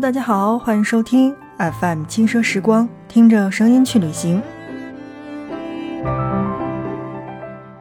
[0.00, 4.40] 大家好，欢迎收听 FM 轻奢时光，听着声音去旅行。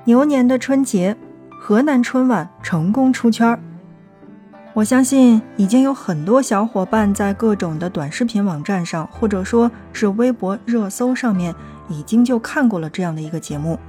[0.03, 1.15] 牛年的春节，
[1.61, 3.57] 河南春晚成功出圈儿。
[4.73, 11.55] 我相信已经有很多小伙伴在各种的短视频网站上，或者说是微博热搜上面，
[11.87, 13.79] 已经就看过了这样的一个节目。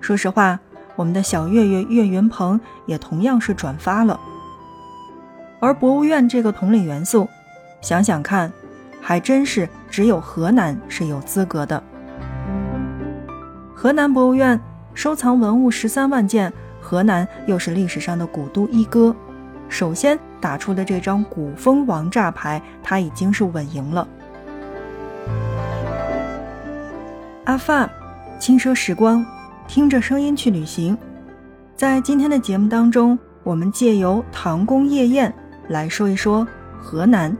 [0.00, 0.58] 说实话，
[0.96, 4.18] 我们的小岳岳岳云鹏也同样是转发了。
[5.60, 7.28] 而博物院这个统领元素，
[7.80, 8.52] 想想看，
[9.00, 11.82] 还真是只有河南是有资格的。
[13.74, 14.60] 河南博物院。
[14.94, 19.14] 收藏文物十三万件，河南又是历史上的古都一哥。
[19.68, 24.08] 首先打出的这张古风王炸牌，它已经是稳赢了。
[27.44, 27.88] 阿发，
[28.40, 29.24] 轻奢时光，
[29.68, 30.98] 听着声音去旅行。
[31.76, 35.32] 在今天的节目当中，我们借由唐宫夜宴
[35.68, 36.44] 来说一说
[36.80, 37.36] 河南。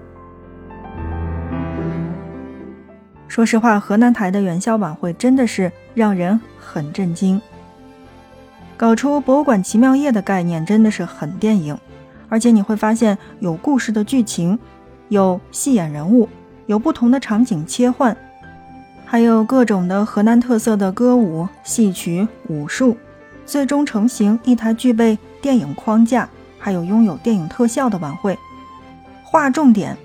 [3.38, 7.40] 说实话，河南台的元宵晚会真的是让人很震惊。
[8.76, 11.78] 搞出博物馆奇妙夜的概念真的是很电影，
[12.28, 14.58] 而且你会发现有故事的剧情，
[15.06, 16.28] 有戏演人物，
[16.66, 18.16] 有不同的场景切换，
[19.06, 22.96] 还有各种的河南特色的歌舞、戏曲、武术，
[23.46, 26.28] 最终成型一台具备电影框架，
[26.58, 28.36] 还有拥有电影特效的晚会。
[29.22, 29.96] 划重点，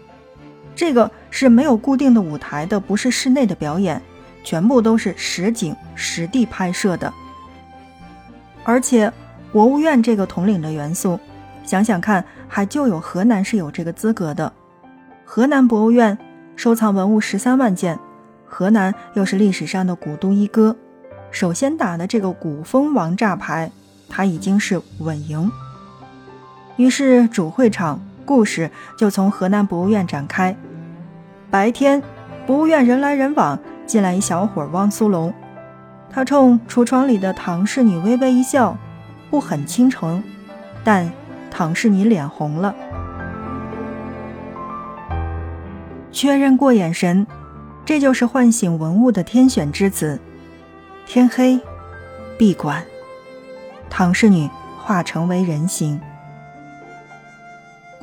[0.75, 4.01] 这个是没有固定的舞台的，不是室内的表演，
[4.43, 7.13] 全部都是实景实地拍摄的。
[8.63, 9.11] 而且，
[9.51, 11.19] 博物院这个统领的元素，
[11.63, 14.51] 想想看，还就有河南是有这个资格的。
[15.25, 16.17] 河南博物院
[16.55, 17.99] 收藏文物十三万件，
[18.45, 20.75] 河南又是历史上的古都一哥，
[21.29, 23.71] 首先打的这个古风王炸牌，
[24.09, 25.51] 它已经是稳赢。
[26.77, 30.55] 于是主会场故事就从河南博物院展开。
[31.49, 32.01] 白天，
[32.45, 35.33] 博物院人来人往，进来一小伙汪苏泷。
[36.09, 38.77] 他冲橱窗里的唐氏女微微一笑，
[39.29, 40.23] 不很倾城，
[40.83, 41.11] 但
[41.49, 42.75] 唐氏女脸红了。
[46.11, 47.25] 确认过眼神，
[47.83, 50.19] 这就是唤醒文物的天选之子。
[51.05, 51.59] 天黑，
[52.37, 52.83] 闭馆，
[53.89, 55.99] 唐氏女化成为人形。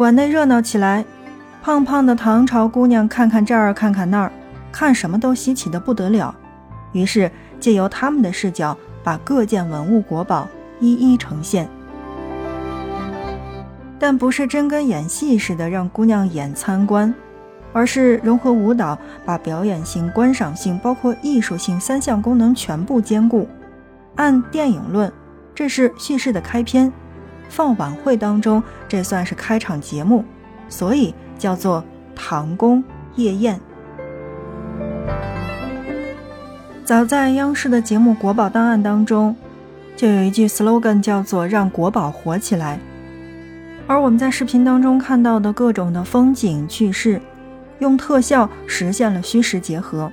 [0.00, 1.04] 馆内热闹起来，
[1.62, 4.32] 胖胖的唐朝姑娘看看这儿，看看那儿，
[4.72, 6.34] 看什么都稀奇的不得了。
[6.92, 7.30] 于是。
[7.60, 8.74] 借由他们的视角，
[9.04, 10.48] 把各件文物国宝
[10.80, 11.68] 一一呈现，
[13.98, 17.14] 但不是真跟演戏似的让姑娘演参观，
[17.74, 23.46] 而是融合舞蹈，把表演性、观赏性，包括艺术性三项功能全部兼顾。
[24.16, 25.12] 按电影论，
[25.54, 26.90] 这是叙事的开篇；
[27.50, 30.24] 放晚会当中，这算是开场节目，
[30.70, 31.84] 所以叫做
[32.14, 32.82] 唐宫
[33.16, 33.60] 夜宴。
[36.84, 39.36] 早在央视的节目《国宝档案》当中，
[39.96, 42.78] 就有一句 slogan 叫做“让国宝活起来”。
[43.86, 47.20] 而我们在视频当中看到的各种的风景趣事，
[47.80, 50.10] 用特效实现了虚实结合，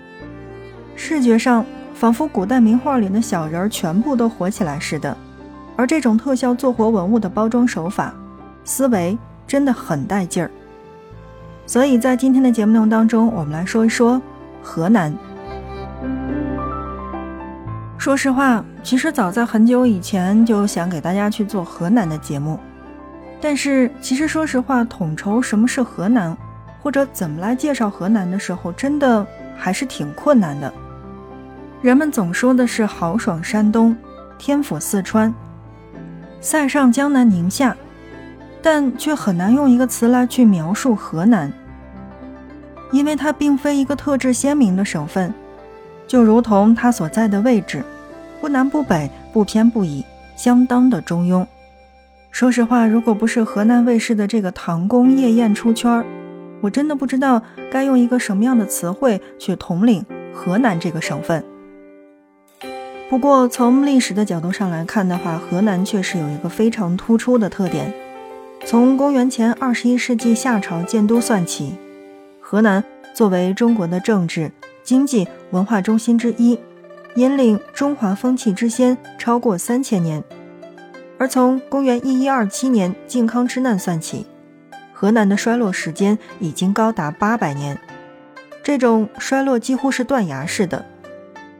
[0.95, 5.15] 视觉上仿佛古代名画里的小人儿全部都活起来似的。
[5.77, 8.13] 而这种特效做活文物的包装手法、
[8.65, 9.17] 思维
[9.47, 10.51] 真的很带劲儿。
[11.65, 14.21] 所以在今天的节目内容当中，我们来说一说
[14.61, 15.13] 河南。
[17.97, 22.59] 说实话，其实早在很久以前就想给大家去做河南的节目，
[23.41, 26.35] 但是其实说实话，统筹什么是河南，
[26.81, 29.25] 或者怎么来介绍河南的时候，真的
[29.57, 30.73] 还是挺困难的。
[31.81, 33.95] 人们总说的是豪爽山东、
[34.37, 35.33] 天府四川、
[36.39, 37.75] 塞上江南宁夏，
[38.61, 41.51] 但却很难用一个词来去描述河南，
[42.91, 45.33] 因为它并非一个特质鲜明的省份。
[46.07, 47.83] 就如同它所在的位置，
[48.39, 50.05] 不南不北，不偏不倚，
[50.37, 51.45] 相当的中庸。
[52.31, 56.05] 说实话，如果不是河南卫视的这个唐宫夜宴出圈儿，
[56.61, 57.41] 我真的不知道
[57.71, 61.43] 该用一个什么样的词汇去统领河南这个省份。
[63.09, 67.93] 不过从历史的角度上来看的话，河南确实有一个非常突出的特点。
[68.65, 71.75] 从公元前二十一世纪夏朝建都算起，
[72.41, 72.83] 河南
[73.13, 74.51] 作为中国的政治。
[74.83, 76.57] 经济文化中心之一，
[77.15, 80.23] 引领中华风气之先超过三千年。
[81.17, 84.25] 而从公元一一二七年靖康之难算起，
[84.93, 87.77] 河南的衰落时间已经高达八百年。
[88.63, 90.85] 这种衰落几乎是断崖式的，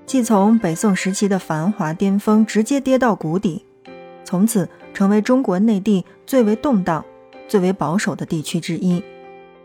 [0.07, 3.65] 既从北宋时期的繁华巅峰直接跌到谷底，
[4.23, 7.03] 从此成为中国内地最为动荡、
[7.45, 9.03] 最为保守的地区之一。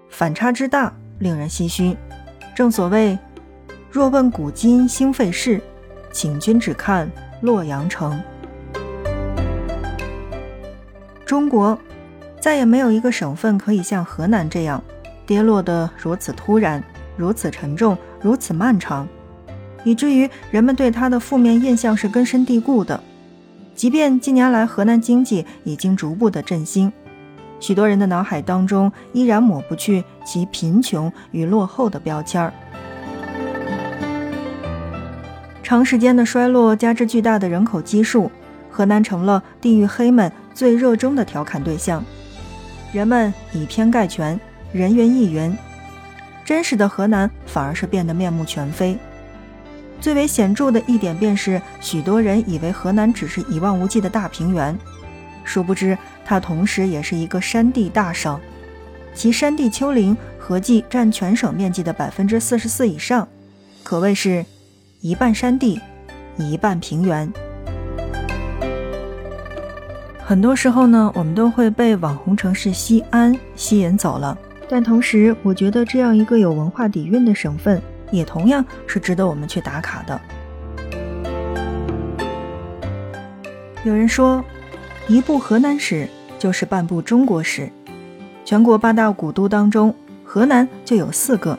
[0.08, 1.96] 反差之大，令人唏嘘。
[2.56, 3.16] 正所谓，
[3.88, 5.60] 若问古今兴废事，
[6.10, 7.08] 请君只看
[7.40, 8.20] 洛阳城。
[11.24, 11.78] 中国
[12.40, 14.82] 再也没有一个省份可以像河南这样
[15.24, 16.82] 跌落得如此突然、
[17.16, 19.06] 如此沉重、如此漫长，
[19.84, 23.00] 以至于人们对它的负面印象是根深蒂固的。
[23.74, 26.92] 即便近年来河南经济已经逐步的振兴，
[27.58, 32.52] 许多人的脑海当中依然抹不去其贫穷与落后的标签儿。
[35.62, 38.30] 长时间的衰落加之巨大的人口基数，
[38.70, 42.04] 河南成了地域黑们最热衷的调侃对象。
[42.92, 44.38] 人们以偏概全，
[44.70, 45.56] 人云亦云，
[46.44, 48.98] 真实的河南反而是变得面目全非。
[50.02, 54.76] 最为显著的一点便是，许多人以为河南只是一望无际的大平原，
[55.44, 58.38] 殊不知它同时也是一个山地大省，
[59.14, 63.28] 其山地丘陵合计占全省面积的百分之四十四以上，
[63.84, 64.44] 可谓是
[65.00, 65.80] 一半山地，
[66.36, 67.32] 一半平原。
[70.18, 74.36] 很多时候呢，我们都会被网红城市西安吸引走了，
[74.68, 77.80] 但同时，我觉得这样一个有文化底蕴的省份。
[78.12, 80.20] 也同样是值得我们去打卡的。
[83.84, 84.44] 有人说，
[85.08, 87.68] 一部河南史就是半部中国史。
[88.44, 89.92] 全国八大古都当中，
[90.22, 91.58] 河南就有四个：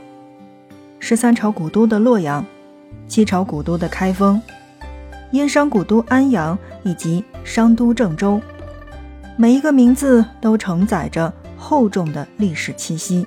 [0.99, 2.45] 十三朝古都的洛阳，
[3.07, 4.41] 七朝古都的开封，
[5.31, 8.39] 殷商古都安阳，以及商都郑州。
[9.35, 13.25] 每一个名字都承载着厚重的历史气息。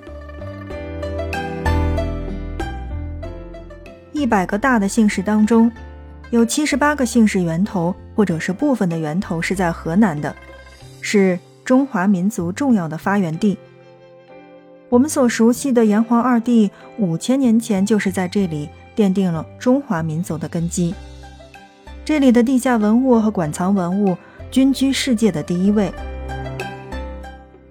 [4.17, 5.71] 一百个大的姓氏当中，
[6.31, 10.35] 有七十八个姓氏源头或者是部分的源头是在河南的，
[11.01, 13.57] 是中华民族重要的发源地。
[14.89, 20.95] 我们所熟悉的炎黄二帝，五千年前就是在这里奠定了中华民族的根基。
[22.03, 24.17] 这里的地下文物和馆藏文物
[24.49, 25.93] 均居世界的第一位。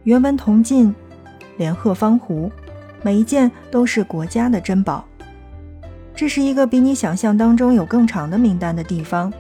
[0.05, 0.95] 原文铜镜、
[1.57, 2.53] 连鹤方壶，
[3.03, 5.05] 每一件都是国家的珍宝。
[6.17, 9.31] 这是一个比你想象当中有更长的名单的地方。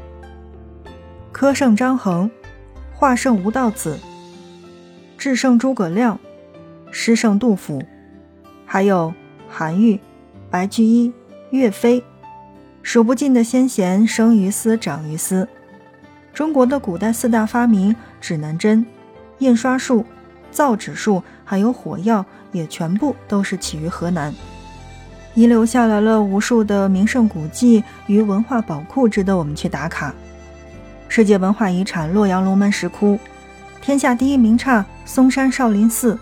[1.32, 2.30] 科圣张衡，
[2.94, 3.98] 画圣吴道子，
[5.16, 6.20] 智圣诸葛亮，
[6.90, 7.82] 诗圣杜甫，
[8.66, 9.14] 还有
[9.48, 9.98] 韩愈、
[10.50, 11.10] 白居易、
[11.48, 12.04] 岳飞，
[12.82, 15.48] 数不尽的先贤生于斯，长于斯。
[16.34, 18.84] 中国的古代四大发明——指南针、
[19.38, 20.04] 印刷术、
[20.50, 22.22] 造纸术，还有火药，
[22.52, 24.34] 也全部都是起于河南。
[25.36, 30.12] 遗留下来了无数的名胜古迹与文化宝库，值得我们去打卡。
[31.08, 33.18] 世界文化遗产洛阳龙门石窟，
[33.82, 36.18] 天下第一名刹嵩山少林寺，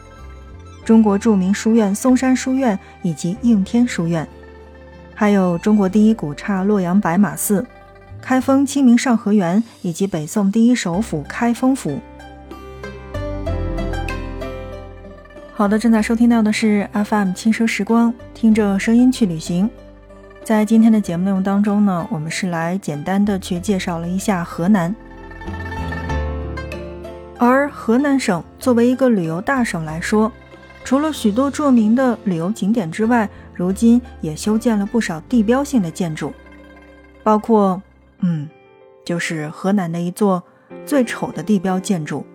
[0.84, 4.28] 中国著名书院嵩山书院以及应天书院，
[5.14, 7.64] 还有中国第一古刹洛阳白马寺，
[8.20, 12.00] 开封清明上河园以及北宋第一首府开封府。
[15.52, 19.70] 好的，正在收听到的是 FM 轻奢时光，听着声音去旅行。
[20.42, 24.94] 在今天的节目内容当中呢，我们是来简单的去介绍了一下河南。
[27.38, 30.30] 而河南省作为一个旅游大省来说，
[30.84, 36.32] 除了许多著名的旅游景点之外，如今也修建了不少地标性的建筑，
[37.22, 37.80] 包括，
[38.20, 38.48] 嗯，
[39.04, 40.42] 就是河南的一座
[40.84, 42.26] 最丑的地标建筑，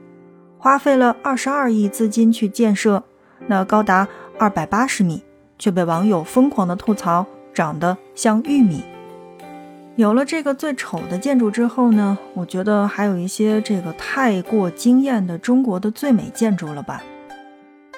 [0.58, 3.04] 花费了二十二亿资金去建设。
[3.48, 5.24] 那高达二百八十米，
[5.60, 7.24] 却被网友疯狂的吐槽
[7.54, 8.82] 长得像玉米。
[9.96, 17.04] 有了这个最丑的建筑之后呢，我觉得还有一些这个太过惊艳的中国的最美建筑了吧。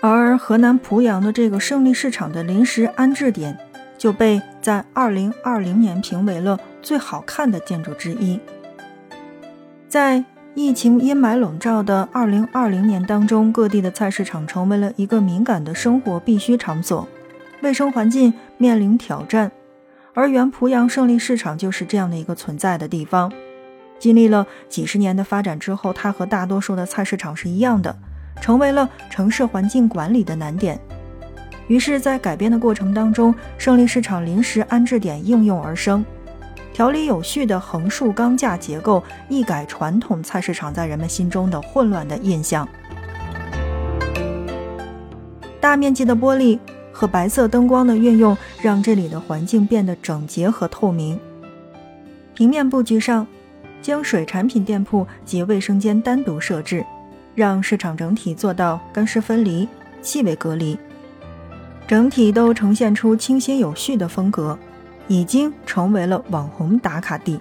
[0.02, 3.56] 而河南濮阳的这个胜利市场的临时安置点，
[4.00, 8.40] 就被在二零二零年评为了最好看的建筑之一。
[9.88, 10.26] 在
[10.56, 17.08] 疫情阴霾笼罩的二零二零年当中，各地的菜市场成为了一个敏感的生活必需场所，
[17.62, 19.52] 卫生环境面临挑战。
[20.14, 23.32] 而原濮阳胜利市场就是这样的一个存在的地方。
[23.98, 27.96] 经历了几十年的发展之后，它和大多数的菜市场是一样的，
[28.42, 30.80] 成为了城市环境管理的难点。
[31.68, 36.04] 于是，在改编的过程当中，胜利市场临时安置点应运而生。
[36.74, 42.68] 条理有序的横竖钢架结构，一改传统菜市场在人们心中的混乱的印象。
[45.62, 46.58] 大面积的玻璃
[47.02, 51.20] 和白色灯光的运用，让这里的环境变得整洁和透明。
[52.36, 53.26] 平面布局上，
[53.82, 56.86] 将水产品店铺及卫生间单独设置，
[57.34, 59.68] 让市场整体做到干湿分离、
[60.00, 60.78] 气味隔离。
[61.88, 64.56] 整体都呈现出清新有序的风格，
[65.08, 67.40] 已经成为了网红打卡地。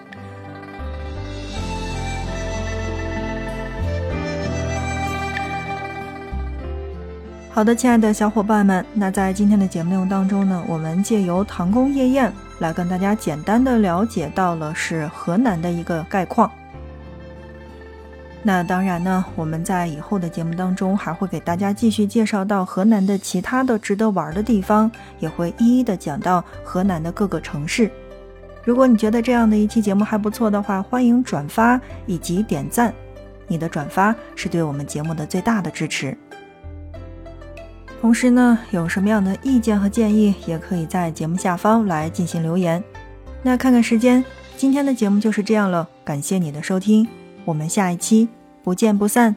[7.53, 16.49] 好的，亲爱的小伙伴们，那在今天的节目内容当中呢，我们借由唐宫夜宴来跟大家简单的了解到了是河南的一个概况。
[18.41, 24.89] 那当然呢，我们在以后的节目当中还会给大家继续介绍到河南的其他的值得玩的地方，
[25.19, 27.91] 也会一一的讲到河南的各个城市。
[28.63, 32.93] 如果你觉得这样的一期节目还不错的话，欢迎转发以及点赞，
[33.45, 36.17] 你的转发是对我们节目的最大的支持。
[38.01, 42.83] 同时呢，有什么样的意见和建议，也可以在节目下方来进行留言。
[43.43, 44.25] 那看看时间，
[44.57, 47.07] 今天的节目就是这样了，感谢你的收听，
[47.45, 48.27] 我们下一期
[48.63, 49.35] 不见不散。